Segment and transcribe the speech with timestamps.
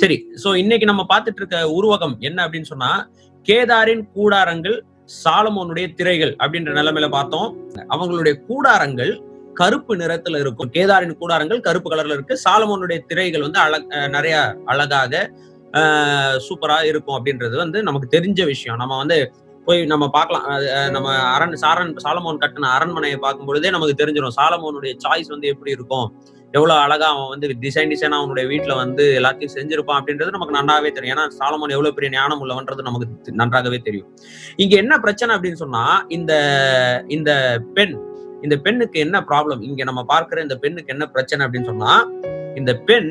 [0.00, 2.90] சரி சோ இன்னைக்கு நம்ம பார்த்துட்டு இருக்க உருவகம் என்ன அப்படின்னு சொன்னா
[3.48, 4.76] கேதாரின் கூடாரங்கள்
[5.24, 7.48] சாலமோனுடைய திரைகள் அப்படின்ற நிலைமையில பார்த்தோம்.
[7.88, 9.12] அவங்களுடைய கூடாரங்கள்
[9.54, 10.70] கருப்பு நிறத்துல இருக்கும்.
[10.72, 12.34] கேதாரின் கூடாரங்கள் கருப்பு கலர்ல இருக்கு.
[12.44, 13.78] சாலமோனுடைய திரைகள் வந்து அழ
[14.08, 15.30] நிறைய அழகாக
[15.72, 18.78] ஆஹ் சூப்பரா இருக்கும் அப்படின்றது வந்து நமக்கு தெரிஞ்ச விஷயம்.
[18.78, 19.18] நம்ம வந்து
[19.66, 20.44] போய் நம்ம பார்க்கலாம்.
[20.94, 26.06] நம்ம அரண் சாரன் சாலமோன் கட்டின அரண்மனையை பார்க்கும் பொழுதே நமக்கு தெரிஞ்சிடும் சாலமோனுடைய சாய்ஸ் வந்து எப்படி இருக்கும்?
[26.54, 31.14] எவ்வளவு அழகா அவன் வந்து டிசைன் டிசைனா அவனுடைய வீட்டுல வந்து எல்லாத்தையும் செஞ்சிருப்பான் அப்படின்றது நமக்கு நன்றாவே தெரியும்.
[31.16, 34.08] ஏன்னா சாலமோன் எவ்வளவு பெரிய ஞானம் உள்ளவன்றது நமக்கு நன்றாகவே தெரியும்.
[34.62, 35.84] இங்க என்ன பிரச்சனை அப்படின்னு சொன்னா
[36.18, 36.32] இந்த
[37.16, 37.32] இந்த
[37.76, 37.94] பெண்
[38.46, 41.92] இந்த பெண்ணுக்கு என்ன ப்ராப்ளம் இங்க நம்ம பார்க்கிற இந்த பெண்ணுக்கு என்ன பிரச்சனை அப்படின்னு சொன்னா
[42.60, 43.10] இந்த பெண்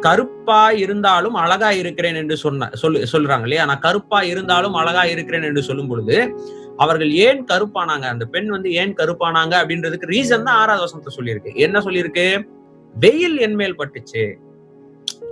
[0.00, 3.64] கருப்பா இருந்தாலும் அழகா இருக்கிறேன் என்று சொன்ன சொல்லு சொல்றாங்க இல்லையா?
[3.64, 6.34] நான் கருப்பா இருந்தாலும் அழகா இருக்கிறேன் என்று சொல்லும் பொழுது
[6.76, 8.02] அவர்கள் ஏன் கருப்பானாங்க?
[8.02, 9.54] அந்த பெண் வந்து ஏன் கருப்பானாங்க?
[9.62, 11.54] அப்படின்றதுக்கு ரீசன் தான் ஆறாவது வசனத்தை சொல்லியிருக்கு.
[11.54, 12.48] என்ன சொல்லியிருக்கு?
[12.94, 14.24] வெயில் என் மேல் பட்டுச்சு.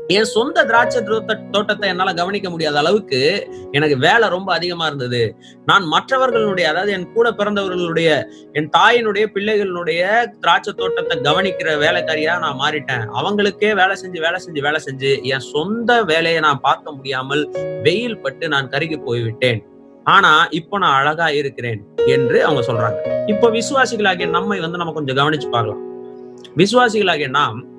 [0.07, 5.37] என் சொந்த திராட்சை தோட்ட- தோட்டத்தை என்னால கவனிக்க முடியாத அளவுக்கு எனக்கு வேலை ரொம்ப அதிகமா இருந்தது.
[5.67, 13.07] நான் மற்றவர்களுடைய அதாவது என் கூட பிறந்தவர்களுடைய என் தாயினுடைய பிள்ளைகளுடைய திராட்சை தோட்டத்தை கவனிக்கிற வேலைக்காரியா நான் மாறிட்டேன்.
[13.15, 17.51] அவங்களுக்கே வேலை செஞ்சு வேலை செஞ்சு வேலை செஞ்சு என் சொந்த வேலையை நான் பார்க்க முடியாமல்
[17.83, 19.67] வெயில் பட்டு நான் கருகி போய்விட்டேன்.
[20.05, 23.29] ஆனா இப்போ நான் அழகா இருக்கிறேன் என்று அவங்க சொல்றாங்க.
[23.29, 25.81] இப்போ விசுவாசிகளாகிய நம்மை வந்து நம்ம கொஞ்சம் கவனிச்சு பார்க்கலாம்.
[26.57, 27.76] விசுவாசிகளாகிய நாம்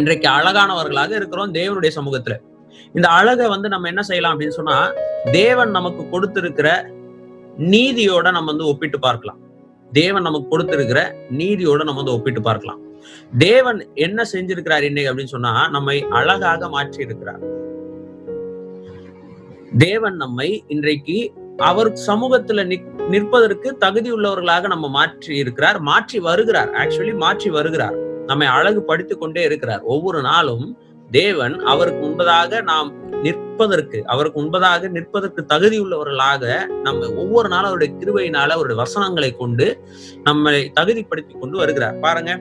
[0.00, 2.34] இன்றைக்கு அழகானவர்களாக இருக்கிறோம் தேவனுடைய சமூகத்துல.
[2.96, 4.76] இந்த அழகை வந்து நம்ம என்ன செய்யலாம் அப்படின்னு சொன்னா
[5.38, 6.68] தேவன் நமக்கு கொடுத்திருக்கிற
[7.72, 9.40] நீதியோட நம்ம வந்து ஒப்பிட்டு பார்க்கலாம்.
[9.98, 11.00] தேவன் நமக்கு கொடுத்திருக்கிற
[11.40, 12.80] நீதியோட நம்ம வந்து ஒப்பிட்டு பார்க்கலாம்.
[13.44, 17.42] தேவன் என்ன செஞ்சிருக்கிறார் இன்னைக்கு அப்படின்னு சொன்னா நம்மை அழகாக மாற்றி இருக்கிறார்
[19.84, 21.18] தேவன் நம்மை இன்றைக்கு
[21.70, 22.64] அவர் சமூகத்துல
[23.12, 26.72] நிற்பதற்கு தகுதி உள்ளவர்களாக நம்ம மாற்றி இருக்கிறார் மாற்றி வருகிறார்.
[26.82, 27.98] ஆக்சுவலி மாற்றி வருகிறார்.
[28.26, 29.80] நம்மை அழகுபடுத்திக் கொண்டே இருக்கிறார்.
[29.80, 30.78] ஒவ்வொரு நாளும்
[31.10, 38.46] தேவன் அவருக்கு முன்பதாக நாம் நிற்பதற்கு அவருக்கு முன்பதாக நிற்பதற்கு தகுதி உள்ளவர்களாக நம்ம ஒவ்வொரு நாளும் அவருடைய கிருவையினால
[38.46, 39.78] அவருடைய வசனங்களை கொண்டு
[40.22, 41.98] நம்மை தகுதிப்படுத்தி கொண்டு வருகிறார்.
[41.98, 42.40] பாருங்க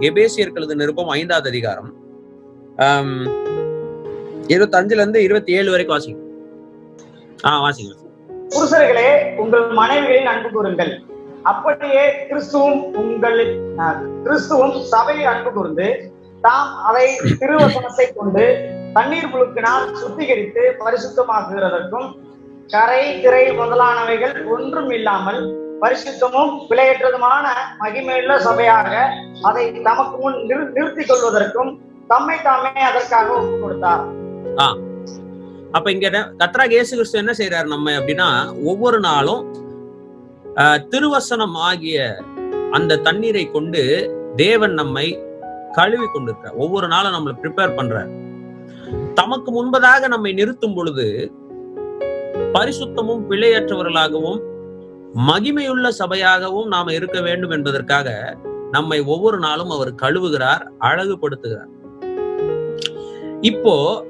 [0.00, 1.94] எபேசியர்களது நிருபம் ஐந்தாவது அதிகாரம்.
[4.46, 6.16] இருபத்தி அஞ்சுல இருந்து இருபத்தி ஏழு வரைக்கும் வாசிங்க.
[7.42, 8.00] ஆஹ் வாசிங்க.
[8.48, 11.02] புருஷர்களே உங்கள் மனைவிகளின் அன்பு கூறுங்கள்.
[11.42, 13.40] அப்படியே கிறிஸ்துவும் உங்கள்
[14.24, 15.86] கிறிஸ்துவும் சபையை அன்பு கூர்ந்து
[16.44, 17.06] தாம் அதை
[17.40, 18.44] திருவசனத்தை கொண்டு
[18.92, 22.08] தண்ணீர் புழுக்கினால் சுத்திகரித்து பரிசுத்தமாக்குகிறதற்கும்
[22.70, 25.40] கரை திரை முதலானவைகள் ஒன்றும் இல்லாமல்
[25.80, 27.44] பரிசுத்தமும் விலையற்றதுமான
[27.80, 28.90] மகிமையுள்ள சபையாக
[29.42, 31.70] அதை தமக்கு முன் நிறு- நிறுத்திக் கொள்வதற்கும்
[32.08, 34.02] தம்மை தாமே அதற்காக ஒப்பு கொடுத்தார்.
[35.74, 36.08] அப்ப இங்க
[36.38, 38.28] கத்ராக் இயேசு கிறிஸ்து என்ன செய்யறாரு நம்ம அப்படின்னா
[38.64, 39.42] ஒவ்வொரு நாளும்
[40.60, 41.98] திருவசனம் ஆகிய
[42.76, 43.82] அந்த தண்ணீரை கொண்டு
[44.36, 45.06] தேவன் நம்மை
[45.72, 46.56] கழுவி கொண்டிருக்கிறார்.
[46.56, 48.10] ஒவ்வொரு நாளும் நம்மளை ப்ரிப்பேர் பண்றார்.
[49.14, 51.06] தமக்கு முன்பதாக நம்மை நிறுத்தும் பொழுது
[52.56, 54.40] பரிசுத்தமும் பிழையற்றவர்களாகவும்
[55.28, 58.36] மகிமையுள்ள சபையாகவும் நாம இருக்க வேண்டும் என்பதற்காக
[58.70, 61.72] நம்மை ஒவ்வொரு நாளும் அவர் கழுவுகிறார் அழகுபடுத்துகிறார்.
[63.40, 64.04] இப்போ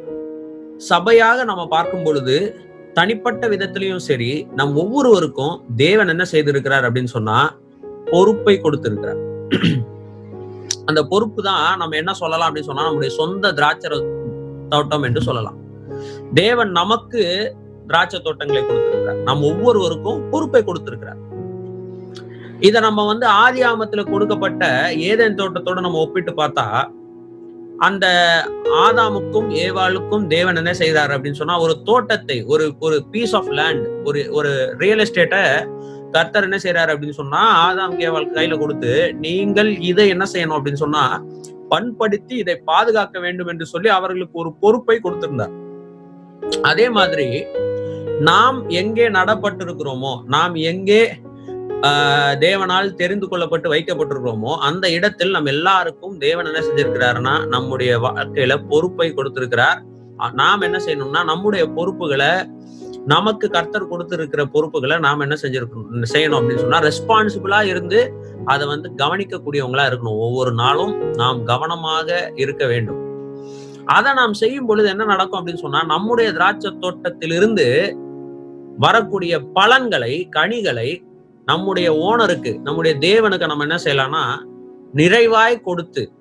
[0.91, 2.37] சபையாக நம்ம பார்க்கும் பொழுது
[2.97, 7.37] தனிப்பட்ட விதத்திலையும் சரி நம் ஒவ்வொருவருக்கும் தேவன் என்ன செய்திருக்கிறார் அப்படின்னு சொன்னா
[8.11, 9.21] பொறுப்பை கொடுத்திருக்கிறார்.
[10.89, 13.91] அந்த பொறுப்பு தான் நம்ம என்ன சொல்லலாம் அப்படின்னு சொன்னா நம்முடைய சொந்த திராட்சை
[14.73, 15.59] தோட்டம் என்று சொல்லலாம்.
[16.35, 17.23] தேவன் நமக்கு
[17.91, 19.21] திராட்சை தோட்டங்களை கொடுத்திருக்கிறார்.
[19.29, 21.21] நம் ஒவ்வொருவருக்கும் பொறுப்பை கொடுத்திருக்கிறார்.
[22.69, 24.65] இத நம்ம வந்து ஆதி ஆமத்துல கொடுக்கப்பட்ட
[25.11, 26.67] ஏதேன் தோட்டத்தோட நம்ம ஒப்பிட்டு பார்த்தா
[27.83, 28.07] அந்த
[28.85, 34.21] ஆதாமுக்கும் ஏவாளுக்கும் தேவன் என்ன செய்தார் அப்படின்னு சொன்னா ஒரு தோட்டத்தை ஒரு ஒரு பீஸ் ஆஃப் லேண்ட் ஒரு
[34.31, 35.43] ஒரு ரியல் எஸ்டேட்டை
[36.11, 40.57] கர்த்தர் என்ன செய்யறாரு அப்படின்னு சொன்னா ஆதாம் ஏவாள் கையில கொடுத்து நீங்கள் இதை என்ன செய்யணும்?
[40.59, 41.05] அப்படின்னு சொன்னா
[41.69, 45.55] பண்படுத்தி இதை பாதுகாக்க வேண்டும் என்று சொல்லி அவர்களுக்கு ஒரு பொறுப்பை கொடுத்திருந்தார்.
[46.63, 47.29] அதே மாதிரி
[48.21, 51.03] நாம் எங்கே நடப்பட்டிருக்கிறோமோ நாம் எங்கே
[52.45, 59.81] தேவனால் தெரிந்து கொள்ளப்பட்டு வைக்கப்பட்டிருக்கிறோமோ அந்த இடத்தில் நம்ம எல்லாருக்கும் தேவன் என்ன செஞ்சிருக்கிறாருன்னா நம்முடைய வாழ்க்கையில பொறுப்பை கொடுத்திருக்கிறார்.
[60.41, 62.33] நாம் என்ன செய்யணும்னா நம்முடைய பொறுப்புகளை
[63.13, 68.01] நமக்கு கர்த்தர் கொடுத்திருக்கிற பொறுப்புகளை நாம் என்ன செஞ்சிருக்கணும் செய்யணும் அப்படின்னு சொன்னா ரெஸ்பான்சிபிளா இருந்து
[68.53, 70.21] அதை வந்து கவனிக்கக்கூடியவங்களா இருக்கணும்.
[70.27, 73.01] ஒவ்வொரு நாளும் நாம் கவனமாக இருக்க வேண்டும்.
[73.97, 77.67] அதை நாம் செய்யும் பொழுது என்ன நடக்கும் அப்படின்னு சொன்னா நம்முடைய திராட்சை தோட்டத்திலிருந்து
[78.85, 80.89] வரக்கூடிய பலன்களை கனிகளை
[81.45, 84.45] நம்முடைய ஓனருக்கு நம்முடைய தேவனுக்கு நம்ம என்ன செய்யலாம்னா
[84.95, 86.13] நிறைவாய் கொடுத்து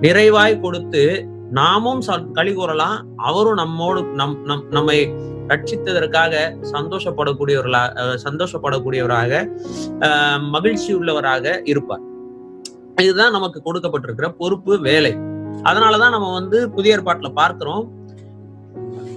[0.00, 3.06] நிறைவாய் கொடுத்து நாமும் ச- களி கூறலாம்.
[3.16, 5.12] அவரும் நம்மோடு நம் நம் நம்மை
[5.48, 9.48] ரட்சித்ததற்காக சந்தோஷப்படக்கூடியவர்களா அஹ் சந்தோஷப்படக்கூடியவராக
[10.50, 12.00] மகிழ்ச்சி உள்ளவராக இருப்பார்.
[12.96, 15.12] இதுதான் நமக்கு கொடுக்கப்பட்டிருக்கிற பொறுப்பு வேலை.
[15.62, 17.97] அதனாலதான் நம்ம வந்து புதிய ஏற்பாட்டுல பார்க்கிறோம்.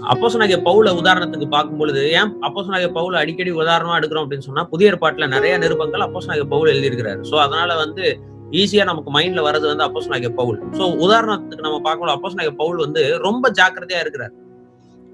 [0.09, 4.25] அப்போசனாகிய பவுல உதாரணத்துக்கு பார்க்கும் பொழுது ஏன் அப்போசனாகிய பவுல அடிக்கடி உதாரணமா எடுக்கிறோம்?
[4.25, 7.21] அப்படின்னு சொன்னா புதிய ஏற்பாட்டுல நிறைய நிருபங்கள் அப்போசனாகிய பவுல் எழுதியிருக்கிறாரு.
[7.31, 8.05] சோ அதனால வந்து
[8.51, 10.57] ஈஸியா நமக்கு மைண்ட்ல வர்றது வந்து அப்போசனாகிய பவுல்.
[10.77, 14.33] சோ உதாரணத்துக்கு நம்ம பார்க்கும்போது அப்போசனாகிய பவுல் வந்து ரொம்ப ஜாக்கிரதையா இருக்கிறார்.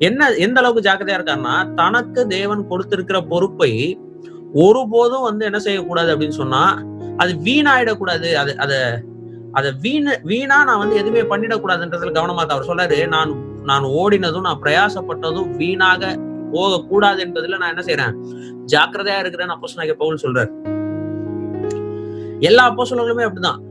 [0.01, 3.99] என்ன எந்த அளவுக்கு ஜாக்கிரதையா இருக்காருன்னா தனக்கு தேவன் கொடுத்திருக்கிற பொறுப்பை
[4.53, 6.63] ஒருபோதும் வந்து என்ன செய்யக்கூடாது அப்படின்னு சொன்னா
[7.17, 8.29] அது வீணாயிடக்கூடாது.
[8.33, 8.79] அது அதை
[9.53, 13.31] அதை வீண வீணா நான் வந்து எதுவுமே பண்ணிடக்கூடாதுன்றதுல கவனமா அவர் சொல்றாரு நான்
[13.69, 16.11] நான் ஓடினதும் நான் பிரயாசப்பட்டதும் வீணாக
[16.53, 18.15] போகக்கூடாது என்பதுல நான் என்ன செய்யறேன்
[18.73, 20.51] ஜாக்கிரதையா இருக்கிறேன்னு அப்போஸ்தலனாகிய பவுல் சொல்றாரு.
[22.49, 23.61] எல்லா அப்போஸ்தலர்களுமே அப்படிதான்.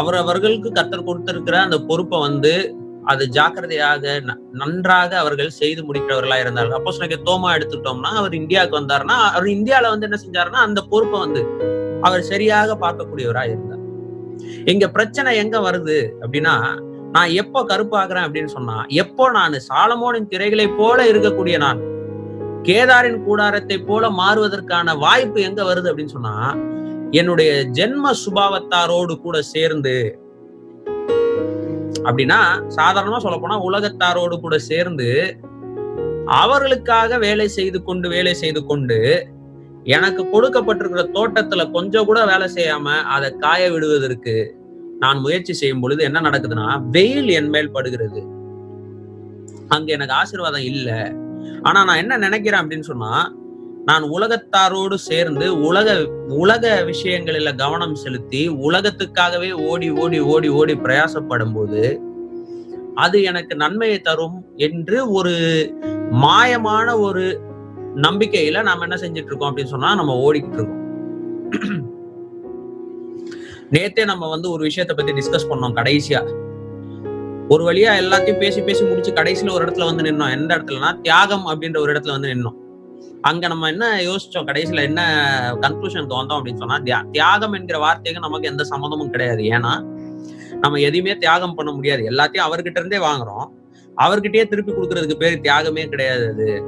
[0.00, 2.54] அவர் அவர்களுக்கு கத்தர் கொடுத்திருக்கிற அந்த பொறுப்பை வந்து
[3.12, 4.12] அது ஜாக்கிரதையாக
[4.60, 6.78] நன்றாக அவர்கள் செய்து முடிக்கிறவர்களா இருந்தார்கள்.
[6.78, 11.42] அப்போ தோமா எடுத்துட்டோம்னா அவர் இந்தியாவுக்கு வந்தாருன்னா அவர் இந்தியால வந்து என்ன செஞ்சாருன்னா அந்த பொறுப்பை வந்து
[12.06, 13.82] அவர் சரியாக பார்க்கக்கூடியவரா இருந்தார்.
[14.72, 16.54] இங்க பிரச்சனை எங்க வருது அப்படின்னா
[17.14, 21.80] நான் எப்போ கருப்பாகிறேன் அப்படின்னு சொன்னா எப்போ நான் சாலமோனின் திரைகளை போல இருக்கக்கூடிய நான்
[22.62, 26.36] கேதாரின் கூடாரத்தை போல மாறுவதற்கான வாய்ப்பு எங்க வருது அப்படின்னு சொன்னா
[27.12, 29.96] என்னுடைய ஜென்ம சுபாவத்தாரோடு கூட சேர்ந்து
[32.04, 32.40] அப்படின்னா
[32.76, 35.08] சாதாரணமா சொல்ல போனா உலகத்தாரோடு கூட சேர்ந்து
[36.38, 38.98] அவர்களுக்காக வேலை செய்து கொண்டு வேலை செய்து கொண்டு
[39.86, 44.36] எனக்கு கொடுக்கப்பட்டிருக்கிற தோட்டத்துல கொஞ்சம் கூட வேலை செய்யாம அதை காய விடுவதற்கு
[44.98, 48.22] நான் முயற்சி செய்யும் பொழுது என்ன நடக்குதுன்னா வெயில் என் மேல் படுகிறது.
[49.68, 51.12] அங்க எனக்கு ஆசீர்வாதம் இல்ல.
[51.62, 53.34] ஆனா நான் என்ன நினைக்கிறேன் அப்படின்னு சொன்னா
[53.84, 62.00] நான் உலகத்தாரோடு சேர்ந்து உலக உலக விஷயங்களில கவனம் செலுத்தி உலகத்துக்காகவே ஓடி ஓடி ஓடி ஓடி பிரயாசப்படும் போது
[62.94, 65.32] அது எனக்கு நன்மையை தரும் என்று ஒரு
[66.10, 67.40] மாயமான ஒரு
[67.96, 70.82] நம்பிக்கையில நாம என்ன செஞ்சுட்டு இருக்கோம் அப்படின்னு சொன்னா நம்ம ஓடிக்கிட்டு இருக்கோம்.
[73.70, 76.42] நேத்தே நம்ம வந்து ஒரு விஷயத்த பத்தி டிஸ்கஸ் பண்ணோம் கடைசியா.
[77.48, 80.40] ஒரு வழியா எல்லாத்தையும் பேசி பேசி முடிச்சு கடைசியில ஒரு இடத்துல வந்து நின்னோம்.
[80.40, 82.54] எந்த இடத்துலனா தியாகம் அப்படின்ற ஒரு இடத்துல வந்து நின்னோம்.
[83.20, 84.46] அங்க நம்ம என்ன யோசிச்சோம்?
[84.46, 85.02] கடைசியில என்ன
[85.60, 89.42] கன்க்ளூஷன் தோந்தோம் அப்படின்னு சொன்னா தியா- தியாகம் என்கிற வார்த்தைக்கு நமக்கு எந்த சம்மந்தமும் கிடையாது.
[89.42, 89.84] ஏன்னா
[90.60, 92.02] நம்ம எதையுமே தியாகம் பண்ண முடியாது.
[92.02, 93.46] எல்லாத்தையும் அவர்கிட்ட இருந்தே வாங்குறோம்.
[93.96, 96.62] அவர்கிட்டயே திருப்பி கொடுக்கறதுக்கு பேர் தியாகமே கிடையாது அது.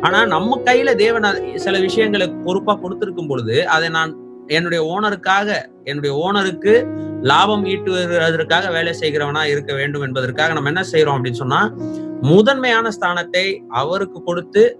[0.00, 6.86] ஆனா நம்ம கையில தேவன் சில விஷயங்களை பொறுப்பா கொடுத்திருக்கும் பொழுது அதை நான் என்னுடைய ஓனருக்காக என்னுடைய ஓனருக்கு
[7.22, 11.72] லாபம் ஈட்டுவதற்காக வேலை செய்கிறவனா இருக்க வேண்டும் என்பதற்காக நம்ம என்ன செய்யறோம் அப்படின்னு சொன்னா
[12.20, 14.78] முதன்மையான ஸ்தானத்தை அவருக்கு கொடுத்து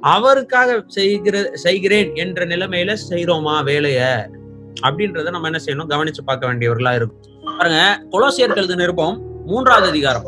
[0.00, 4.30] அவருக்காக செய்கிற செய்கிறேன் என்ற நிலைமையில செய்யறோமா வேலைய?
[4.82, 5.88] அப்படின்றத நம்ம என்ன செய்யணும்?
[5.88, 7.20] கவனிச்சு பார்க்க வேண்டியவர்களா இருக்கும்.
[7.58, 8.94] பாருங்க கொலோசியர் எழுது
[9.46, 10.22] மூன்றாவது அதிகாரம்.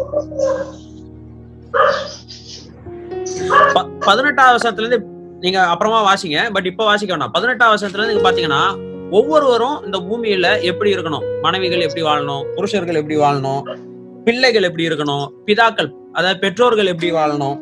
[3.73, 5.16] ப- பதினெட்டாவது வருஷத்துல இருந்து
[5.47, 6.39] நீங்க அப்புறமா வாசிங்க.
[6.55, 8.63] பட் இப்ப வாசிக்க வேண்டாம் பதினெட்டாம் வருஷத்துல இருந்து நீங்க பாத்தீங்கன்னா
[9.19, 11.25] ஒவ்வொருவரும் இந்த பூமியில எப்படி இருக்கணும்?
[11.45, 12.47] மனைவிகள் எப்படி வாழணும்?
[12.55, 13.61] புருஷர்கள் எப்படி வாழணும்?
[14.27, 15.27] பிள்ளைகள் எப்படி இருக்கணும்?
[15.47, 17.57] பிதாக்கள் அதாவது பெற்றோர்கள் எப்படி வாழணும்?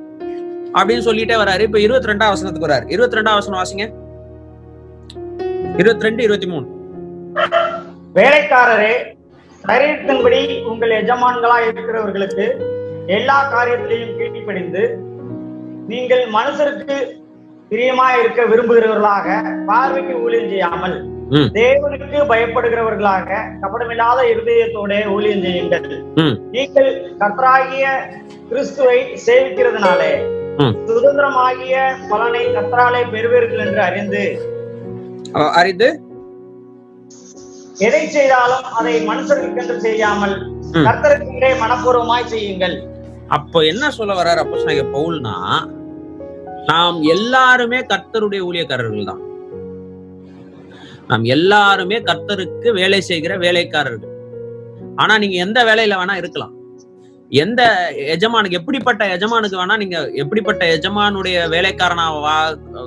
[0.79, 3.87] அப்படின்னு சொல்லிட்டே வராரு இப்ப இருபத்தி ரெண்டாம் வசனத்துக்கு வராரு இருபத்தி ரெண்டாம் வசனம் வாசிங்க.
[5.81, 6.67] இருபத்தி ரெண்டு இருபத்தி மூணு
[8.19, 8.95] வேலைக்காரரே
[9.67, 12.47] சரீரத்தின்படி உங்கள் எஜமான்களா இருக்கிறவர்களுக்கு
[13.19, 14.85] எல்லா காரியத்திலையும் கீழ்ப்படிந்து
[15.93, 16.99] நீங்கள் மனுஷருக்கு
[17.71, 19.27] பிரியமாய் இருக்க விரும்புகிறவர்களாக
[19.67, 20.97] பார்வைக்கு ஊழியம் செய்யாமல்.
[21.57, 23.29] தேவனுக்கு பயப்படுகிறவர்களாக
[23.63, 25.87] கபடமில்லாத இருதயத்தோட ஊழியம் செய்யுங்கள்.
[26.55, 27.85] நீங்கள் கர்த்தராகிய
[28.51, 30.13] கிறிஸ்துவை சேவிக்கிறதுனாலே.
[30.89, 31.77] சுதந்திரமாகிய
[32.11, 34.25] பலனை கர்த்தராலே பெறுவீர்கள் என்று அறிந்து
[35.59, 35.89] அறிந்து
[37.87, 40.35] எதை செய்தாலும் அதை மனுஷருக்கென்று செய்யாமல்
[40.75, 40.85] ம்.
[40.87, 42.77] கர்த்தருக்கென்றே மனப்பூர்வமாய் செய்யுங்கள்
[43.29, 44.59] அப்போ என்ன சொல்ல வர்றாரு அப்போ
[44.95, 45.35] பவுல்னா
[46.71, 49.23] நாம் எல்லாருமே கர்த்தருடைய ஊழியக்காரர்கள் தான்
[51.09, 54.13] நாம் எல்லாருமே கர்த்தருக்கு வேலை செய்கிற வேலைக்காரர்கள்.
[55.03, 56.55] ஆனா நீங்க எந்த வேலையில வேணா இருக்கலாம்.
[57.31, 57.63] எந்த
[58.15, 62.37] எஜமானுக்கு எப்படிப்பட்ட எஜமானுக்கு வேணா நீங்க எப்படிப்பட்ட எஜமானுடைய வேலைக்காரனாவா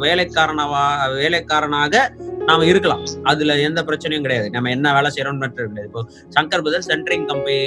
[0.05, 0.83] வேலைக்காரனாவா
[1.21, 2.03] வேலைக்காரனாக
[2.49, 3.03] நாம இருக்கலாம்.
[3.31, 4.49] அதுல எந்த பிரச்சனையும் கிடையாது.
[4.55, 5.89] நம்ம என்ன வேலை செய்யறோம்னு கிடையாது.
[5.89, 6.03] இப்போ
[6.35, 7.59] சங்கர் பிரதர் சென்ட்ரிங் கம்பெனி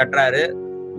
[0.00, 0.44] கட்டுறாரு.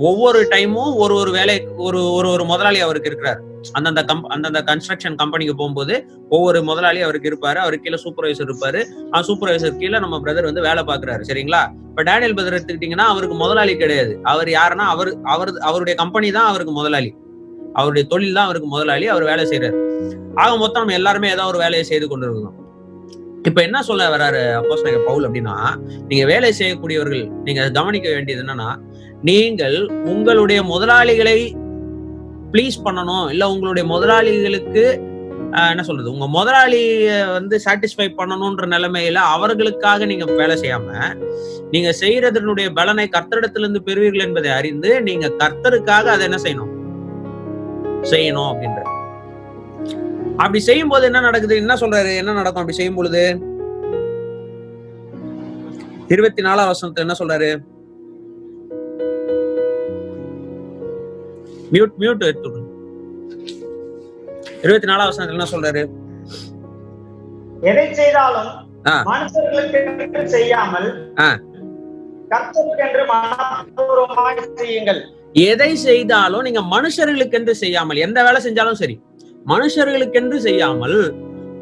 [0.09, 1.55] ஒவ்வொரு டைமும் ஒரு ஒரு வேலை
[1.87, 3.41] ஒரு ஒரு ஒரு முதலாளி அவருக்கு இருக்கிறாரு.
[3.77, 5.93] அந்தந்த கம் அந்தந்த கன்ஸ்ட்ரக்ஷன் கம்பெனிக்கு போகும்போது
[6.35, 7.59] ஒவ்வொரு முதலாளி அவருக்கு இருப்பாரு.
[7.63, 8.81] அவருக்கு கீழே சூப்பர்வைசர் இருப்பாரு.
[9.13, 11.61] ஆ சூப்பர்வைசர் கீழே நம்ம பிரதர் வந்து வேலை பாக்குறாரு சரிங்களா?
[11.91, 14.13] இப்ப டேனியல் பிரதர் எடுத்துக்கிட்டீங்கன்னா அவருக்கு முதலாளி கிடையாது.
[14.33, 17.11] அவர் யாருன்னா அவர் அவர் அவருடைய கம்பெனி தான் அவருக்கு முதலாளி.
[17.79, 19.05] அவருடைய தொழில் தான் அவருக்கு முதலாளி.
[19.13, 19.77] அவர் வேலை செய்யறாரு
[20.41, 22.57] ஆக மொத்தம் நம்ம எல்லாருமே ஏதாவது ஒரு வேலையை செய்து கொண்டிருக்கோம்
[23.47, 25.55] இப்ப என்ன சொல்ல வர்றாரு அப்போஸ் பவுல் அப்படின்னா
[26.09, 28.69] நீங்க வேலை செய்யக்கூடியவர்கள் நீங்க கவனிக்க வேண்டியது என்னன்னா
[29.29, 29.77] நீங்கள்
[30.11, 31.37] உங்களுடைய முதலாளிகளை
[32.53, 33.25] ப்ளீஸ் பண்ணணும்.
[33.33, 34.83] இல்ல உங்களுடைய முதலாளிகளுக்கு
[35.71, 36.11] என்ன சொல்றது?
[36.15, 40.87] உங்க முதலாளிய வந்து சாட்டிஸ்ஃபை பண்ணணும்ன்ற நிலைமையில அவர்களுக்காக நீங்க வேலை செய்யாம
[41.73, 46.71] நீங்க செய்யறதனுடைய பலனை கர்த்தரிடத்திலிருந்து பெறுவீர்கள் என்பதை அறிந்து நீங்க கர்த்தருக்காக அதை என்ன செய்யணும்?
[48.11, 48.79] செய்யணும் அப்படின்ற
[50.41, 51.55] அப்படி செய்யும் போது என்ன நடக்குது?
[51.63, 52.11] என்ன சொல்றாரு?
[52.21, 52.61] என்ன நடக்கும்?
[52.61, 53.23] அப்படி செய்யும் பொழுது?
[56.13, 57.49] இருபத்தி நாலாம் வசனத்துல என்ன சொல்றாரு?
[61.73, 62.49] மியூட் மியூட் எடுத்து
[64.63, 65.81] இருபத்தி நாலாம் வசனத்துல என்ன சொல்றாரு?
[67.69, 68.51] எதை செய்தாலும்.
[69.09, 70.87] மனுஷர்களுக்கு என்று செய்யாமல்
[71.25, 71.27] ஆ.
[72.31, 75.01] கர்த்தருக்கென்று மனப்பூர்வமாய் செய்யுங்கள்.
[75.49, 78.95] எதை செய்தாலும் நீங்க மனுஷர்களுக்கென்று செய்யாமல் எந்த வேலை செஞ்சாலும் சரி
[79.51, 80.97] மனுஷர்களுக்கென்று செய்யாமல்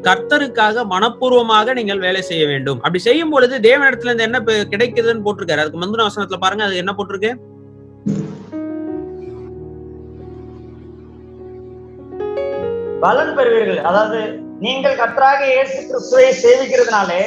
[0.06, 2.78] கர்த்தருக்காக மனப்பூர்வமாக நீங்கள் வேலை செய்ய வேண்டும்.
[2.78, 4.38] அப்படி செய்யும் பொழுது தேவனிடத்துல இருந்து என்ன
[4.72, 5.62] கிடைக்குதுன்னு போட்டிருக்காரு.
[5.62, 7.32] அதுக்கு முந்தின வசனத்துல பாருங்க அது என்ன போட்டிருக்கு?
[13.04, 13.80] பலன் பெறுவீர்கள்.
[13.88, 14.20] அதாவது
[14.64, 17.20] நீங்கள் கர்த்தராக இயேசு கிறிஸ்துவை சேவிக்கிறதுனாலே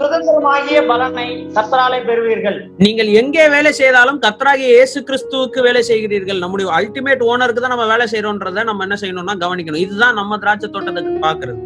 [0.00, 2.56] சுதந்திரமாகிய பலனை கர்த்தராலே பெறுவீர்கள்.
[2.84, 6.42] நீங்கள் எங்கே வேலை செய்தாலும் கர்த்தராகிய இயேசு கிறிஸ்துவுக்கு வேலை செய்கிறீர்கள்.
[6.44, 9.84] நம்முடைய அல்டிமேட் ஓனருக்கு தான் நம்ம வேலை செய்யறோன்றத நம்ம என்ன செய்யணும்னா கவனிக்கணும்.
[9.86, 11.60] இதுதான் நம்ம திராட்சை தோட்டத்துக்கு பாக்குறது.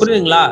[0.00, 0.44] புரியுதுங்களா?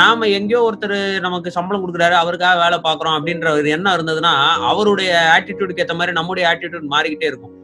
[0.00, 4.34] நாம எங்கேயோ ஒருத்தர் நமக்கு சம்பளம் கொடுக்குறாரு அவருக்காக வேலை பார்க்கறோம் அப்படின்ற ஒரு எண்ணம் இருந்ததுன்னா
[4.72, 7.54] அவருடைய ஆட்டிடியூடுக்கு ஏத்த மாதிரி நம்முடைய ஆட்டிடியூட் மாறிக்கிட்டே இருக்கும்.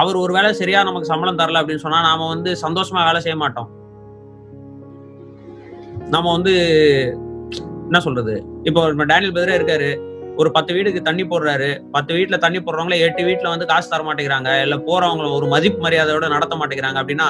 [0.00, 3.68] அவர் ஒரு வேலை சரியா நமக்கு சம்பளம் தரல அப்படின்னு சொன்னா நாம வந்து சந்தோஷமா வேலை செய்ய மாட்டோம்.
[6.14, 6.54] நம்ம வந்து
[7.88, 8.34] என்ன சொல்றது?
[8.68, 9.90] இப்போ டேனியல் பெதரே இருக்காரு.
[10.40, 11.68] ஒரு பத்து வீடுக்கு தண்ணி போடுறாரு.
[11.94, 14.50] பத்து வீட்டுல தண்ணி போடுறவங்கள எட்டு வீட்டுல வந்து காசு தர மாட்டேங்கிறாங்க.
[14.66, 17.28] இல்ல போறவங்கள ஒரு மதிப்பு மரியாதையோட நடத்த மாட்டேங்கிறாங்க அப்படின்னா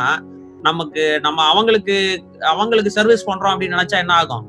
[0.69, 1.97] நமக்கு நம்ம அவங்களுக்கு
[2.53, 4.45] அவங்களுக்கு சர்வீஸ் பண்றோம் அப்படின்னு நினைச்சா என்ன ஆகும்?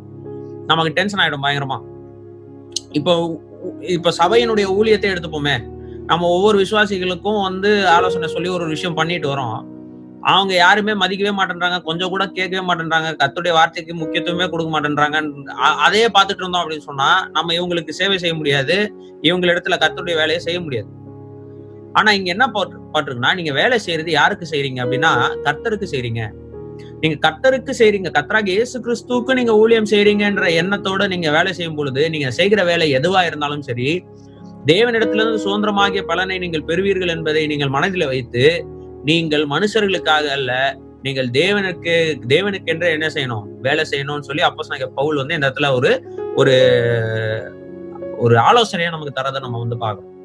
[0.71, 1.77] நமக்கு டென்ஷன் ஆயிடும் பயங்கரமா.
[2.99, 3.13] இப்போ
[3.95, 5.55] இப்ப சபையினுடைய ஊழியத்தை எடுத்துப்போமே.
[6.09, 9.59] நம்ம ஒவ்வொரு விசுவாசிகளுக்கும் வந்து ஆலோசனை சொல்லி ஒரு விஷயம் பண்ணிட்டு வரோம்.
[10.31, 11.77] அவங்க யாருமே மதிக்கவே மாட்டேன்றாங்க.
[11.81, 13.09] கொஞ்சம் கூட கேட்கவே மாட்டேன்றாங்க.
[13.21, 15.17] கத்துடைய வார்த்தைக்கு முக்கியத்துவமே கொடுக்க மாட்டேன்றாங்க.
[15.85, 18.77] அதையே பார்த்துட்டு இருந்தோம் அப்படின்னு சொன்னா நம்ம இவங்களுக்கு சேவை செய்ய முடியாது.
[19.21, 20.89] இவங்க இடத்துல கத்துடைய வேலையை செய்ய முடியாது.
[21.93, 25.11] ஆனா இங்க என்ன பாட்டுருக்குன்னா நீங்க வேலை செய்யறது யாருக்கு செய்றீங்க அப்படின்னா
[25.47, 26.23] கர்த்தருக்கு செய்றீங்க.
[27.01, 28.09] நீங்க கர்த்தருக்கு செய்றீங்க.
[28.17, 33.21] கர்த்தராக இயேசு கிறிஸ்துவுக்கு நீங்க ஊழியம் செய்றீங்கன்ற எண்ணத்தோட நீங்க வேலை செய்யும் பொழுது நீங்க செய்கிற வேலை எதுவா
[33.25, 33.89] இருந்தாலும் சரி
[34.65, 38.65] தேவனிடத்திலிருந்து சுதந்திரமாகிய பலனை நீங்கள் பெறுவீர்கள் என்பதை நீங்கள் மனதில் வைத்து
[39.03, 43.45] நீங்கள் மனுஷர்களுக்காக அல்ல நீங்கள் தேவனுக்கு தேவனுக்கென்று என்ன செய்யணும்?
[43.61, 46.55] வேலை செய்யணும்னு சொல்லி அப்போ பவுல் வந்து இந்த இடத்துல ஒரு ஒரு
[48.17, 50.15] ஒரு ஆலோசனையை நமக்கு தரதை நம்ம வந்து பார்க்கணும்.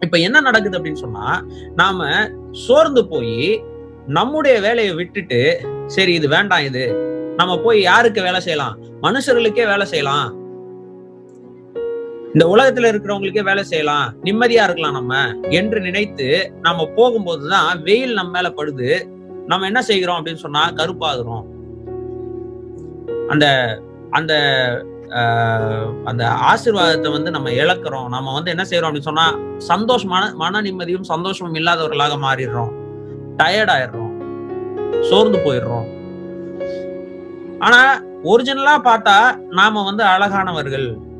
[0.00, 1.42] இப்ப என்ன நடக்குது அப்படின்னு சொன்னா
[1.74, 3.64] நாம சோர்ந்து போய்
[4.06, 8.78] நம்முடைய வேலையை விட்டுட்டு சரி இது வேண்டாம் இது நம்ம போய் யாருக்கு வேலை செய்யலாம்?
[9.02, 10.41] மனுஷர்களுக்கே வேலை செய்யலாம்.
[12.34, 14.14] இந்த உலகத்துல இருக்கிறவங்களுக்கே வேலை செய்யலாம்.
[14.24, 15.34] நிம்மதியா இருக்கலாம் நம்ம.
[15.50, 19.08] என்று நினைத்து நாம போகும்போதுதான் வெயில் நம்ம மேல படுது.
[19.46, 21.44] நம்ம என்ன செய்கிறோம் அப்படின்னு சொன்னா கருப்பாகிறோம்.
[23.28, 23.46] அந்த
[24.10, 24.32] அந்த
[25.08, 28.08] ஆஹ், அந்த ஆசிர்வாதத்தை வந்து நம்ம இழக்கிறோம்.
[28.08, 32.72] நம்ம வந்து என்ன செய்யறோம் அப்படின்னு சொன்னா சந்தோஷமான மன நிம்மதியும் சந்தோஷமும் இல்லாதவர்களாக மாறிடுறோம்.
[33.36, 34.12] டயர்ட் ஆயிடுறோம்.
[35.00, 35.86] சோர்ந்து போயிடுறோம்.
[37.58, 41.11] ஆனா ஒரிஜினலா பார்த்தா நாம வந்து அழகானவர்கள்.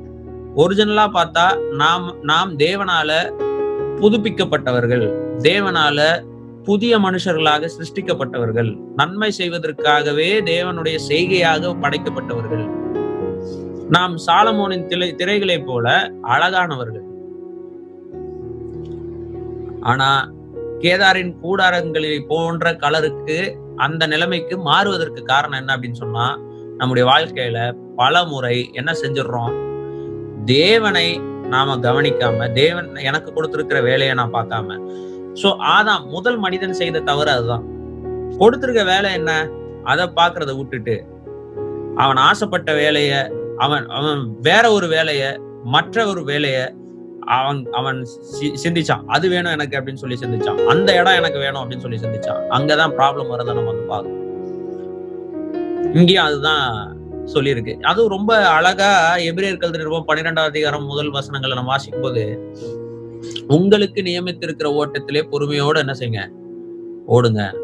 [0.56, 3.10] ஒரிஜினலா பார்த்தா நாம் நாம் தேவனால
[4.00, 5.04] புதுப்பிக்கப்பட்டவர்கள்
[5.38, 6.24] தேவனால
[6.64, 12.66] புதிய மனுஷர்களாக சிருஷ்டிக்கப்பட்டவர்கள் நன்மை செய்வதற்காகவே தேவனுடைய செய்கையாக படைக்கப்பட்டவர்கள்.
[13.88, 17.06] நாம் சாலமோனின் திரை திரைகளைப் போல அழகானவர்கள்.
[19.80, 20.32] ஆனா
[20.78, 26.38] கேதாரின் கூடாரங்களை போன்ற கலருக்கு அந்த நிலைமைக்கு மாறுவதற்கு காரணம் என்ன அப்படின்னு சொன்னா
[26.76, 29.70] நம்முடைய வாழ்க்கையில பல முறை என்ன செஞ்சிடுறோம்?
[30.44, 31.18] தேவனை
[31.48, 34.80] நாம கவனிக்காம தேவன் எனக்கு கொடுத்திருக்கிற வேலையை நான் பார்க்காம.
[35.42, 37.64] சோ அதான் முதல் மனிதன் செய்த தவறு அதுதான்.
[38.38, 39.48] கொடுத்திருக்க வேலை என்ன?
[39.84, 41.04] அதை பாக்குறத விட்டுட்டு
[41.96, 46.74] அவன் ஆசைப்பட்ட வேலைய அவன் அவன் வேற ஒரு வேலைய மற்ற ஒரு வேலைய
[47.20, 48.06] அவன் அவன்
[48.40, 49.02] சி- சிந்திச்சான்.
[49.06, 50.64] அது வேணும் எனக்கு அப்படின்னு சொல்லி சிந்திச்சான்.
[50.64, 52.42] அந்த இடம் எனக்கு வேணும் அப்படின்னு சொல்லி சிந்திச்சான்.
[52.50, 54.20] அங்கதான் ப்ராப்ளம் வரதை நம்ம வந்து பார்க்கணும்.
[55.94, 57.80] இங்கேயும் அதுதான் சொல்லியிருக்கு.
[57.80, 62.52] அதுவும் ரொம்ப அழகா எபிரியர்கள் நிறுவனம் பன்னிரெண்டாம் அதிகாரம் முதல் வசனங்களை நம்ம வாசிக்கும் போது
[63.48, 66.30] உங்களுக்கு நியமித்திருக்கிற ஓட்டத்திலே பொறுமையோட என்ன செய்யுங்க?
[67.08, 67.56] ஓடுங்க.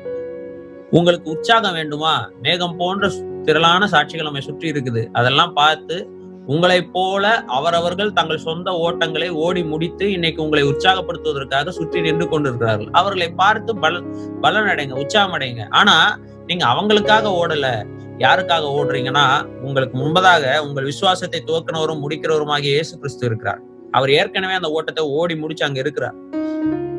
[0.91, 2.31] உங்களுக்கு உற்சாகம் வேண்டுமா?
[2.43, 3.11] மேகம் போன்ற
[3.43, 5.09] திரளான சாட்சிகள் நம்மை சுற்றி இருக்குது.
[5.13, 6.09] அதெல்லாம் பார்த்து
[6.47, 12.91] உங்களைப் போல அவரவர்கள் தங்கள் சொந்த ஓட்டங்களை ஓடி முடித்து இன்னைக்கு உங்களை உற்சாகப்படுத்துவதற்காக சுற்றி நின்று கொண்டிருக்கிறார்கள்.
[12.93, 14.01] அவர்களை பார்த்து பல
[14.41, 14.93] பலன் உற்சாகமடைங்க.
[14.93, 17.87] உற்சாகம் அடைங்க ஆனா நீங்க அவங்களுக்காக ஓடல
[18.19, 19.27] யாருக்காக ஓடுறீங்கன்னா
[19.61, 23.61] உங்களுக்கு முன்பதாக உங்கள் விசுவாசத்தை துவக்கினவரும் முடிக்கிறவருமாகிய இயேசு கிறிஸ்து இருக்கிறார்.
[23.91, 26.15] அவர் ஏற்கனவே அந்த ஓட்டத்தை ஓடி முடிச்சு அங்க இருக்கிறார்.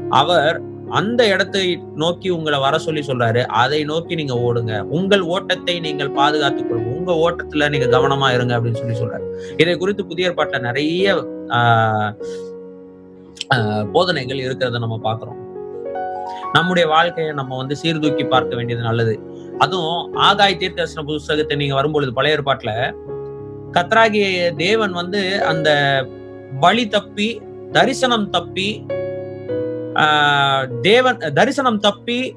[0.10, 1.64] அவர் அந்த இடத்தை
[1.96, 3.42] நோக்கி உங்களை வர சொல்லி சொல்றாரு.
[3.56, 4.82] அதை நோக்கி நீங்க ஓடுங்க.
[4.90, 6.96] உங்கள் ஓட்டத்தை நீங்கள் பாதுகாத்துக் கொள்ளுங்க.
[6.96, 9.26] உங்க ஓட்டத்துல நீங்க கவனமா இருங்க அப்படின்னு சொல்லி சொல்றாரு.
[9.58, 11.16] இதை குறித்து புதிய ஏற்பாட்டுல நிறைய
[11.50, 12.12] ஆஹ்,
[13.54, 15.40] ஆஹ், போதனைகள் இருக்கிறத நம்ம பாக்குறோம்
[16.54, 19.16] நம்முடைய வாழ்க்கையை நம்ம வந்து சீர்தூக்கி பார்க்க வேண்டியது நல்லது.
[19.58, 22.72] அதுவும் ஆகாய் தீர்க்கதரிசன புஸ்தகத்தை நீங்க வரும்பொழுது பழைய ஏற்பாட்டுல
[23.72, 24.26] கத்ராகிய
[24.58, 25.70] தேவன் வந்து அந்த
[26.60, 27.28] வழி தப்பி
[27.72, 28.68] தரிசனம் தப்பி
[30.82, 32.36] தேவன் தரிசனம் தப்பி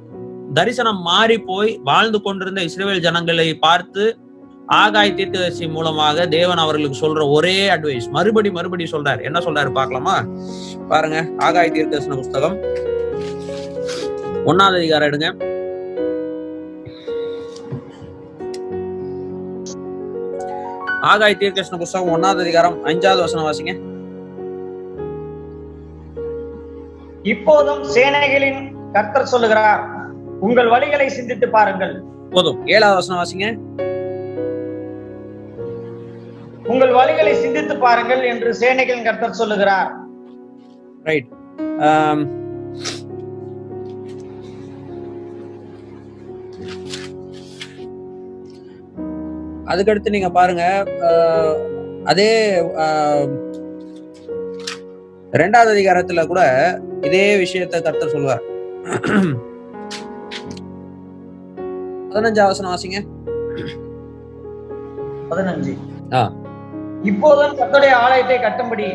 [0.55, 4.19] தரிசனம் மாறி போய் வாழ்ந்து கொண்டிருந்த இஸ்ரேல் ஜனங்களை பார்த்து
[4.83, 9.21] ஆகாய் தீர்க்கதரிசி மூலமாக தேவன் அவர்களுக்கு சொல்ற ஒரே அட்வைஸ் மறுபடி மறுபடி சொல்றாரு.
[9.23, 10.17] என்ன சொல்றாரு பார்க்கலாமா?
[10.89, 12.57] பாருங்க ஆகாய் தீர்க்கதரிசன புஸ்தகம்.
[14.51, 15.29] ஒன்னாவது அதிகாரம் எடுங்க.
[21.13, 23.86] ஆகாய் தீர்க்கதரிசன புஸ்தகம் ஒன்னாவது அதிகாரம் அஞ்சாவது வசனம் வாசிங்க.
[27.33, 28.61] இப்போதும் சேனைகளின்
[28.93, 29.83] கர்த்தர் சொல்லுகிறார்
[30.47, 31.95] உங்கள் வழிகளை சிந்தித்து பாருங்கள்.
[32.35, 32.59] போதும்.
[32.75, 33.47] ஏழாவது வசனம் வாசிங்க.
[36.73, 39.91] உங்கள் வழிகளை சிந்தித்து பாருங்கள் என்று சேனைகளின் கர்த்தர் சொல்லுகிறார்.
[41.09, 41.29] ரைட்
[41.89, 42.23] ஆம்,
[49.73, 50.65] அதுக்கடுத்து நீங்க பாருங்க
[52.05, 52.31] அதே
[55.41, 56.41] ரெண்டாவது அதிகாரத்துல கூட
[57.01, 58.43] இதே விஷயத்தை கர்த்தர் சொல்லுவார்.
[62.11, 62.99] பதினஞ்சாவது வசனம் வாசிங்க.
[65.31, 65.73] பதினஞ்சு.
[67.03, 68.87] இப்போதும் கர்த்தருடைய ஆலயத்தை கட்டும்படி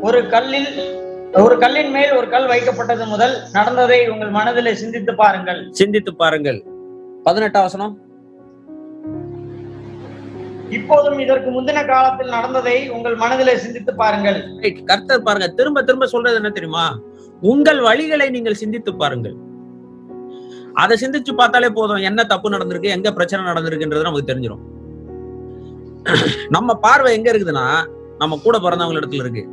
[0.00, 5.60] ஒரு கல்லில் ஒரு கல்லின் மேல் ஒரு கல் வைக்கப்பட்டது முதல் நடந்ததை உங்கள் மனதிலே சிந்தித்து பாருங்கள்.
[5.70, 6.64] சிந்தித்து பாருங்கள்.
[7.22, 8.03] பதினெட்டாம் வசனம்.
[10.70, 14.38] இப்போதும் இதற்கு முந்தின காலத்தில் நடந்ததை உங்கள் மனதிலே சிந்தித்து பாருங்கள்.
[14.84, 15.48] கர்த்தர் பாருங்க.
[15.48, 16.98] திரும்ப திரும்ப சொல்றது என்ன தெரியுமா?
[17.40, 19.34] உங்கள் வழிகளை நீங்கள் சிந்தித்து பாருங்கள்.
[20.74, 21.96] அதை சிந்திச்சு பார்த்தாலே போதும்.
[21.96, 22.94] என்ன தப்பு நடந்திருக்கு?
[22.96, 24.62] எங்க பிரச்சனை நடந்திருக்குன்றது நமக்கு தெரிஞ்சிடும்
[26.48, 27.84] நம்ம பார்வை எங்க இருக்குதுன்னா
[28.18, 29.44] நம்ம கூட பிறந்தவங்க இடத்துல இருக்கு.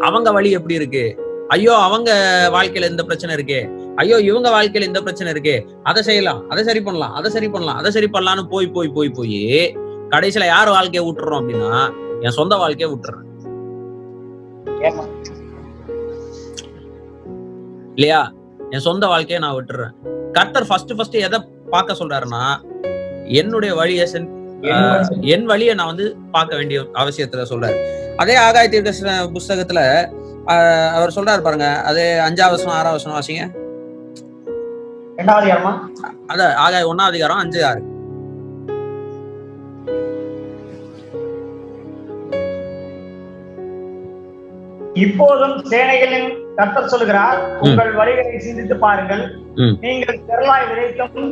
[0.00, 1.18] அவங்க வழி எப்படி இருக்கு?
[1.48, 2.10] ஐயோ அவங்க
[2.52, 3.79] வாழ்க்கையில இந்த பிரச்சனை இருக்கே.
[4.00, 5.54] ஐயோ இவங்க வாழ்க்கையில இந்த பிரச்சனை இருக்கே.
[5.88, 9.40] அதை செய்யலாம் அதை சரி பண்ணலாம் அதை சரி பண்ணலாம் அதை சரி பண்ணலாம்னு போய் போய் போய் போய்
[10.14, 11.72] கடைசியில யார் வாழ்க்கையை விட்டுறோம் அப்படின்னா
[12.24, 13.26] என் சொந்த வாழ்க்கையை விட்டுறேன்?
[17.96, 18.20] இல்லையா?
[18.74, 19.92] என் சொந்த வாழ்க்கையை நான் விட்டுறேன்.
[20.36, 21.38] கர்த்தர் ஃபர்ஸ்ட் ஃபர்ஸ்ட் எதை
[21.74, 22.42] பார்க்க சொல்றாருன்னா
[23.40, 24.04] என்னுடைய வழியை
[25.34, 27.76] என் வழியை நான் வந்து பார்க்க வேண்டிய அவசியத்துல சொல்றாரு.
[28.22, 29.80] அதே ஆகாய தீர்க்க புஸ்தகத்துல
[30.96, 33.44] அவர் சொல்றாரு பாருங்க அதே அஞ்சாவது வசனம் ஆறாவது வாசிங்க.
[35.20, 35.72] இரண்டாவது யாருமா
[36.32, 37.80] அத ஆகாய ஒன்னாவது அதிகாரம் அஞ்சு ஆறு
[45.04, 49.22] இப்போதும் சேனைகளின் கர்த்தர் சொல்லுகிறார் உங்கள் வழிகளை சிந்தித்து பாருங்கள்.
[49.84, 51.28] நீங்கள் திரளாய் விதைத்தும்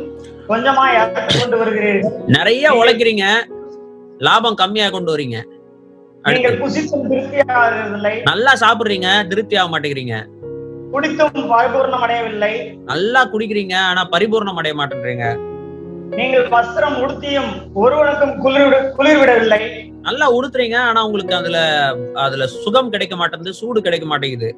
[0.49, 2.15] கொஞ்சமாய் அறுத்துக் கொண்டு வருகிறீர்கள்.
[2.37, 3.25] நிறைய உழைக்கிறீங்க
[4.27, 5.39] லாபம் கம்மியா கொண்டு வரீங்க.
[6.33, 10.17] நீங்கள் புசித்தும் திருப்தியாகிறதில்லை நல்லா சாப்பிடுறீங்க திருப்தி ஆக மாட்டேங்கிறீங்க.
[10.93, 12.53] குடித்தும் பரிபூர்ணம் அடையவில்லை.
[12.91, 15.25] நல்லா குடிக்கிறீங்க ஆனா பரிபூர்ணம் அடைய மாட்டேன்றீங்க.
[16.19, 19.59] நீங்கள் வஸ்திரம் உடுத்தியும் ஒருவனுக்கும் குளிர் குளிர் விடவில்லை.
[20.07, 21.59] நல்லா உடுத்துறீங்க ஆனா உங்களுக்கு அதுல
[22.25, 24.49] அதுல சுகம் கிடைக்க மாட்டேங்குது சூடு கிடைக்க மாட்டேங்குது.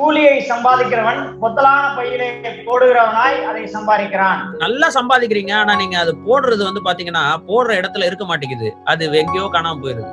[0.00, 2.28] கூலியை சம்பாதிக்கிறவன் பொத்தலான பையிலே
[2.68, 4.40] போடுகிறவனாய் அதை சம்பாதிக்கிறான்.
[4.64, 8.70] நல்லா சம்பாதிக்கிறீங்க ஆனா நீங்க அது போடுறது வந்து பாத்தீங்கன்னா போடுற இடத்துல இருக்க மாட்டேங்குது.
[8.92, 10.12] அது எங்கேயோ காணாம போயிருது.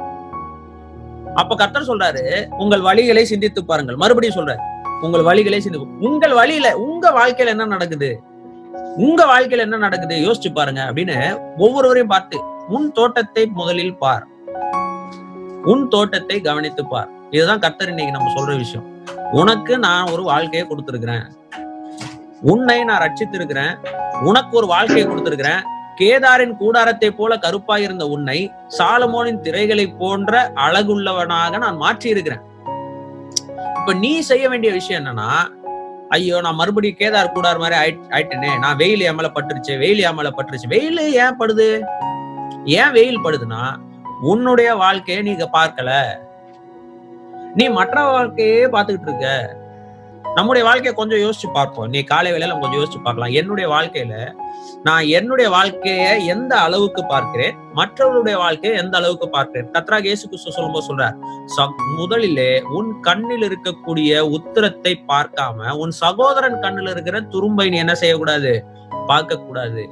[1.42, 2.24] அப்ப கர்த்தர் சொல்றாரு
[2.64, 4.02] உங்கள் வழிகளை சிந்தித்து பாருங்கள்.
[4.04, 4.62] மறுபடியும் சொல்றாரு
[5.02, 8.22] உங்கள் வழிகளை சிந்து உங்கள் வழியில உங்க வாழ்க்கையில என்ன நடக்குது?
[8.98, 10.16] உங்க வாழ்க்கையில என்ன நடக்குது?
[10.16, 14.28] யோசிச்சு பாருங்க அப்படின்னு ஒவ்வொருவரையும் பார்த்து உன் தோட்டத்தை முதலில் பார்.
[15.64, 17.10] உன் தோட்டத்தை கவனித்து பார்.
[17.30, 18.86] இதுதான் கர்த்தர் இன்னைக்கு நம்ம சொல்ற விஷயம்.
[19.32, 21.26] உனக்கு நான் ஒரு வாழ்க்கையை கொடுத்திருக்கிறேன்.
[22.42, 23.74] உன்னை நான் ரட்சித்திருக்கிறேன்.
[24.24, 25.62] உனக்கு ஒரு வாழ்க்கையை கொடுத்திருக்கிறேன்.
[26.02, 32.44] கேதாரின் கூடாரத்தை போல கருப்பாய் இருந்த உன்னை சாலமோனின் திரைகளை போன்ற அழகுள்ளவனாக நான் மாற்றி இருக்கிறேன்
[33.88, 35.28] அப்ப நீ செய்ய வேண்டிய விஷயம் என்னன்னா
[36.10, 40.16] ஐயோ நான் மறுபடியும் கேதார் கூடார் மாதிரி ஆயிட்- ஆயிட்டேனே நான் வெயில் ஏன் மேல பட்டுருச்சு வெயில் என்
[40.16, 40.68] மேல பட்டுருச்சு.
[40.68, 41.82] வெயில் ஏன் படுது?
[42.66, 43.76] ஏன் வெயில் படுதுன்னா
[44.22, 46.06] உன்னுடைய வாழ்க்கையை நீங்க பார்க்கல.
[47.56, 49.58] நீ மற்ற வாழ்க்கையே பார்த்துக்கிட்டு இருக்க.
[50.38, 51.90] நம்முடைய வாழ்க்கையை கொஞ்சம் யோசிச்சு பார்ப்போம்.
[51.90, 53.34] நீ காலை வேலையில நம்ம கொஞ்சம் யோசிச்சு பார்க்கலாம்.
[53.34, 54.36] என்னுடைய வாழ்க்கையில
[54.84, 57.56] நான் என்னுடைய வாழ்க்கையை எந்த அளவுக்கு பார்க்கிறேன்?
[57.76, 59.72] மற்றவருடைய வாழ்க்கையை எந்த அளவுக்கு பார்க்கிறேன்?
[59.72, 61.16] கத்ரா இயேசு கிறிஸ்து சொல்லும்போது சொல்றார்
[61.58, 68.66] "ச- முதலிலே உன் கண்ணில் இருக்கக்கூடிய உத்தரத்தை பார்க்காம உன் சகோதரன் கண்ணில் இருக்கிற துரும்பை நீ என்ன செய்யக்கூடாது?
[69.08, 69.90] பார்க்க கூடாது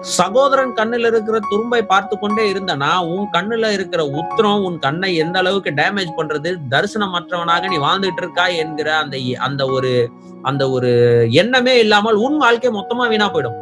[0.00, 5.70] சகோதரன் கண்ணுல இருக்கிற துரும்பை பார்த்து கொண்டே இருந்தனா உன் கண்ணுல இருக்கிற உத்திரம் உன் கண்ணை எந்த அளவுக்கு
[5.70, 10.10] டேமேஜ் பண்றது தரிசனமற்றவனாக நீ வாழ்ந்துட்டு இருக்காய் என்கிற அந்த அந்த ஒரு
[10.42, 13.58] அந்த ஒரு எண்ணமே இல்லாமல் உன் வாழ்க்கை மொத்தமா வீணா போயிடும்.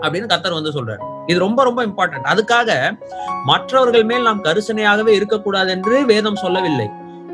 [0.00, 0.98] அப்படின்னு கத்தர் வந்து சொல்றாரு.
[1.26, 2.98] இது ரொம்ப ரொம்ப இம்பார்ட்டன்ட் அதுக்காக
[3.44, 6.90] மற்றவர்கள் மேல் நாம் கரிசனையாகவே இருக்கக்கூடாது என்று வேதம் சொல்லவில்லை.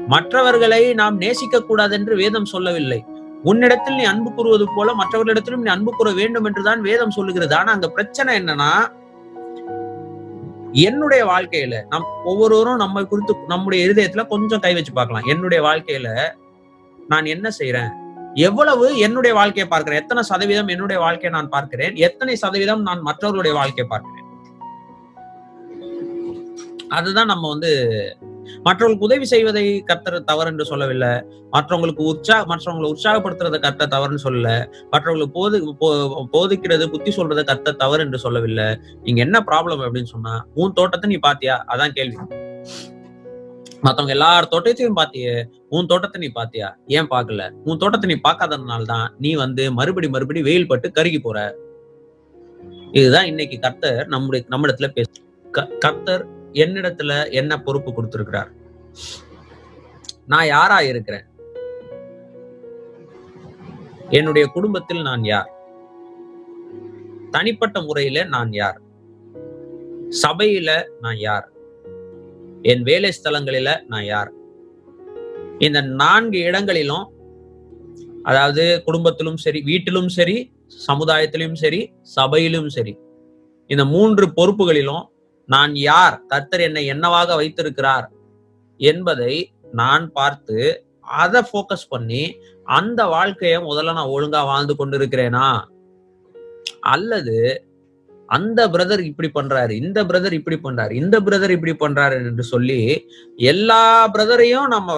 [0.08, 3.04] மற்றவர்களை நாம் நேசிக்க கூடாது என்று வேதம் சொல்லவில்லை.
[3.50, 7.54] உன்னிடத்தில் நீ அன்பு கூறுவது போல மற்றவர்களிடத்திலும் நீ அன்பு கூற வேண்டும் என்றுதான் வேதம் சொல்லுகிறது.
[7.57, 8.70] ஆனா அங்க பிரச்சனை என்னன்னா
[10.87, 15.28] என்னுடைய வாழ்க்கையில நம் ஒவ்வொருவரும் நம்ம குறித்து நம்முடைய இருதயத்துல கொஞ்சம் கை வச்சு பார்க்கலாம்.
[15.33, 16.09] என்னுடைய வாழ்க்கையில
[17.12, 17.92] நான் என்ன செய்யறேன்
[18.46, 20.00] எவ்வளவு என்னுடைய வாழ்க்கையை பார்க்கிறேன்?
[20.02, 21.94] எத்தனை சதவீதம் என்னுடைய வாழ்க்கையை நான் பார்க்கிறேன்?
[22.07, 24.22] எத்தனை சதவீதம் நான் மற்றவர்களுடைய வாழ்க்கையை பார்க்கிறேன்?
[26.88, 27.72] அதுதான் நம்ம வந்து
[28.64, 31.09] மற்றவங்களுக்கு உதவி செய்வதை கத்தர் தவறு என்று சொல்லவில்லை.
[31.52, 34.72] மற்றவங்களுக்கு உற்சாக மற்றவங்களை உற்சாகப்படுத்துறதை கத்த தவறுன்னு சொல்லல.
[34.92, 35.74] மற்றவங்களுக்கு போது
[36.33, 38.78] போதிக்கிறது புத்தி சொல்றதை கத்த தவறு என்று சொல்லவில்லை.
[39.02, 41.64] நீங்க என்ன ப்ராப்ளம் அப்படின்னு சொன்னா உன் தோட்டத்தை நீ பாத்தியா?
[41.68, 42.16] அதான் கேள்வி.
[43.80, 46.76] மத்தவங்க எல்லார் தோட்டத்தையும் பாத்தியே உன் தோட்டத்தை நீ பாத்தியா?
[46.87, 47.50] ஏன் பாக்கல?
[47.50, 51.57] உன் தோட்டத்தை நீ பார்க்காததுனால தான் நீ வந்து மறுபடி மறுபடி வெயில் பட்டு கருகி போற.
[52.92, 55.11] இதுதான் இன்னைக்கு கர்த்தர் நம்முடைய நம்மிடத்துல பேச
[55.50, 58.50] க- கர்த்தர் என்னிடத்துல என்ன பொறுப்பு கொடுத்திருக்கிறார்?
[60.26, 61.26] நான் யாரா இருக்கிறேன்?
[64.10, 65.50] என்னுடைய குடும்பத்தில் நான் யார்?
[67.30, 68.78] தனிப்பட்ட முறையில நான் யார்?
[70.22, 71.46] சபையில நான் யார்?
[72.62, 74.30] என் வேலை ஸ்தலங்களில நான் யார்?
[75.58, 77.06] இந்த நான்கு இடங்களிலும்
[78.22, 80.52] அதாவது குடும்பத்திலும் சரி வீட்டிலும் சரி
[80.88, 82.98] சமுதாயத்திலும் சரி சபையிலும் சரி
[83.70, 85.04] இந்த மூன்று பொறுப்புகளிலும்
[85.48, 86.16] நான் யார்?
[86.26, 88.07] கர்த்தர் என்னை என்னவாக வைத்திருக்கிறார்?
[88.80, 89.35] என்பதை
[89.72, 90.59] நான் பார்த்து
[91.00, 92.22] அதை ஃபோக்கஸ் பண்ணி
[92.64, 95.48] அந்த வாழ்க்கைய முதல்ல நான் ஒழுங்கா வாழ்ந்து கொண்டிருக்கிறேனா?
[96.80, 97.37] அல்லது
[98.28, 102.78] அந்த பிரதர் இப்படி பண்றாரு இந்த பிரதர் இப்படி பண்றாரு இந்த பிரதர் இப்படி பண்றாரு என்று சொல்லி
[103.37, 104.96] எல்லா பிரதரையும் நம்ம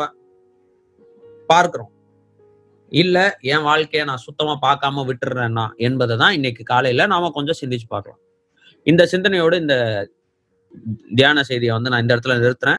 [1.46, 1.90] பார்க்கிறோம்.
[2.92, 8.20] இல்ல என் வாழ்க்கைய நான் சுத்தமா பார்க்காம விட்டுறேன்னா என்பதை தான் இன்னைக்கு காலையில நாம கொஞ்சம் சிந்திச்சு பார்க்கலாம்.
[8.86, 9.76] இந்த சிந்தனையோடு இந்த
[11.16, 12.74] தியான செய்தியை வந்து நான் இந்த இடத்துல நிறுத்துறேன்.